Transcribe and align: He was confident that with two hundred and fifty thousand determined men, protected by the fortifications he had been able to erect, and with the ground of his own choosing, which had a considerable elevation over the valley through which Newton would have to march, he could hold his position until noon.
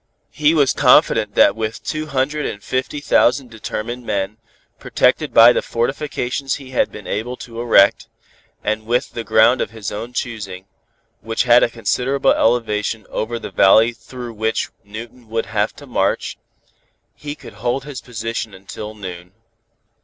He 0.31 0.55
was 0.55 0.73
confident 0.73 1.35
that 1.35 1.55
with 1.55 1.83
two 1.83 2.07
hundred 2.07 2.47
and 2.47 2.63
fifty 2.63 3.01
thousand 3.01 3.51
determined 3.51 4.03
men, 4.03 4.37
protected 4.79 5.31
by 5.31 5.53
the 5.53 5.61
fortifications 5.61 6.55
he 6.55 6.71
had 6.71 6.91
been 6.91 7.05
able 7.05 7.37
to 7.37 7.61
erect, 7.61 8.07
and 8.63 8.87
with 8.87 9.11
the 9.11 9.23
ground 9.23 9.61
of 9.61 9.69
his 9.69 9.91
own 9.91 10.11
choosing, 10.11 10.65
which 11.19 11.43
had 11.43 11.61
a 11.61 11.69
considerable 11.69 12.33
elevation 12.33 13.05
over 13.11 13.37
the 13.37 13.51
valley 13.51 13.93
through 13.93 14.33
which 14.33 14.71
Newton 14.83 15.29
would 15.29 15.45
have 15.45 15.75
to 15.75 15.85
march, 15.85 16.35
he 17.13 17.35
could 17.35 17.53
hold 17.61 17.83
his 17.85 18.01
position 18.01 18.55
until 18.55 18.95
noon. 18.95 19.33